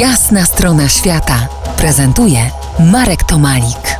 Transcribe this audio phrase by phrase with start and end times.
[0.00, 2.50] Jasna strona świata prezentuje
[2.92, 3.98] Marek Tomalik.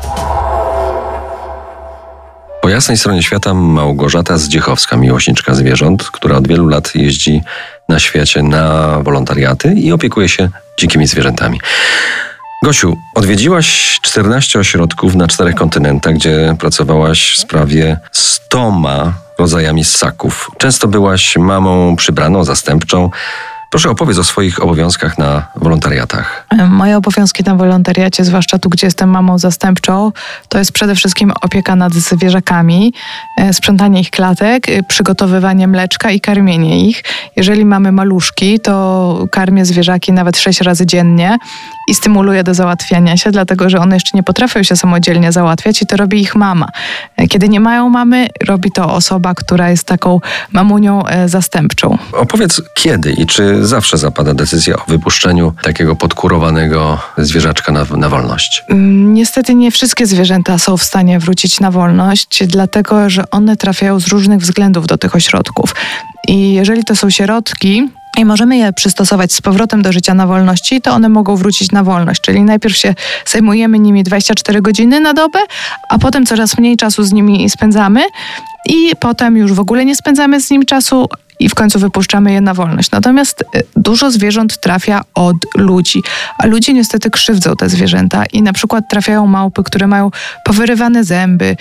[2.62, 7.42] Po jasnej stronie świata Małgorzata Zdziechowska, miłośniczka zwierząt, która od wielu lat jeździ
[7.88, 10.48] na świecie na wolontariaty i opiekuje się
[10.78, 11.60] dzikimi zwierzętami.
[12.62, 18.72] Gosiu, odwiedziłaś 14 ośrodków na czterech kontynentach, gdzie pracowałaś w sprawie 100
[19.38, 20.50] rodzajami ssaków.
[20.58, 23.10] Często byłaś mamą przybraną, zastępczą.
[23.76, 26.46] Proszę opowiedz o swoich obowiązkach na wolontariatach.
[26.68, 30.12] Moje obowiązki na wolontariacie, zwłaszcza tu, gdzie jestem mamą zastępczą,
[30.48, 32.92] to jest przede wszystkim opieka nad zwierzakami,
[33.40, 37.04] e, sprzątanie ich klatek, e, przygotowywanie mleczka i karmienie ich.
[37.36, 41.38] Jeżeli mamy maluszki, to karmię zwierzaki nawet sześć razy dziennie
[41.88, 45.86] i stymuluję do załatwiania się, dlatego że one jeszcze nie potrafią się samodzielnie załatwiać i
[45.86, 46.68] to robi ich mama.
[47.16, 50.20] E, kiedy nie mają mamy, robi to osoba, która jest taką
[50.52, 51.98] mamunią zastępczą.
[52.12, 58.62] Opowiedz kiedy i czy zawsze zapada decyzja o wypuszczeniu takiego podkurowanego zwierzaczka na, na wolność?
[58.68, 64.00] Mm, niestety nie wszystkie zwierzęta są w stanie wrócić na wolność, dlatego że one trafiają
[64.00, 65.74] z różnych względów do tych ośrodków.
[66.28, 70.80] I jeżeli to są sierotki, i możemy je przystosować z powrotem do życia na wolności,
[70.80, 72.20] to one mogą wrócić na wolność.
[72.20, 72.94] Czyli najpierw się
[73.26, 75.38] zajmujemy nimi 24 godziny na dobę,
[75.88, 78.00] a potem coraz mniej czasu z nimi spędzamy
[78.68, 81.08] i potem już w ogóle nie spędzamy z nim czasu,
[81.38, 82.90] i w końcu wypuszczamy je na wolność.
[82.90, 86.02] Natomiast y, dużo zwierząt trafia od ludzi,
[86.38, 90.10] a ludzie niestety krzywdzą te zwierzęta i na przykład trafiają małpy, które mają
[90.44, 91.56] powyrywane zęby,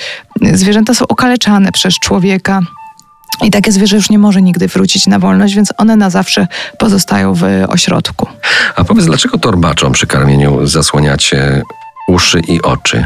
[0.53, 2.61] zwierzęta są okaleczane przez człowieka.
[3.43, 7.33] I takie zwierzę już nie może nigdy wrócić na wolność, więc one na zawsze pozostają
[7.33, 8.27] w ośrodku.
[8.75, 11.61] A powiedz, dlaczego torbaczom przy karmieniu zasłaniacie
[12.07, 13.05] uszy i oczy?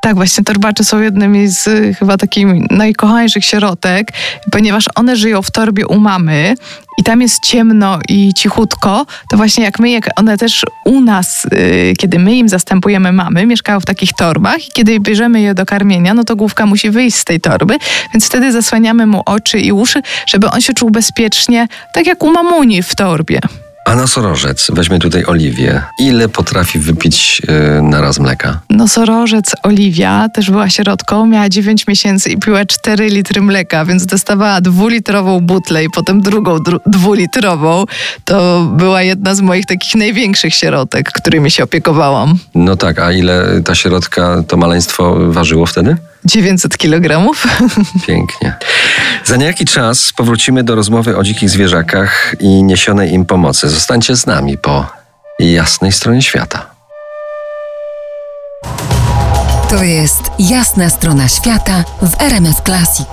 [0.00, 4.12] Tak, właśnie torbacze są jednymi z y, chyba takich najkochańszych sierotek,
[4.52, 6.54] ponieważ one żyją w torbie u mamy
[6.98, 11.46] i tam jest ciemno i cichutko, to właśnie jak my, jak one też u nas,
[11.52, 15.66] yy, kiedy my im zastępujemy mamy, mieszkają w takich torbach i kiedy bierzemy je do
[15.66, 17.76] karmienia, no to główka musi wyjść z tej torby,
[18.14, 22.32] więc wtedy zasłaniamy mu oczy i uszy, żeby on się czuł bezpiecznie, tak jak u
[22.32, 23.40] mamuni w torbie.
[23.90, 25.82] A nosorożec, weźmy tutaj Oliwię.
[25.98, 28.60] Ile potrafi wypić yy, na raz mleka?
[28.70, 34.60] Nosorożec Oliwia też była sierotką, miała 9 miesięcy i piła 4 litry mleka, więc dostawała
[34.60, 36.56] dwulitrową butlę i potem drugą
[36.86, 37.84] dwulitrową.
[38.24, 42.38] To była jedna z moich takich największych sierotek, którymi się opiekowałam.
[42.54, 45.96] No tak, a ile ta sierotka, to maleństwo ważyło wtedy?
[46.24, 47.46] 900 kilogramów.
[48.06, 48.54] Pięknie.
[49.30, 53.68] Za niejaki czas powrócimy do rozmowy o dzikich zwierzakach i niesionej im pomocy.
[53.68, 54.86] Zostańcie z nami po
[55.38, 56.70] jasnej stronie świata.
[59.68, 63.08] To jest jasna strona świata w RMS Classic.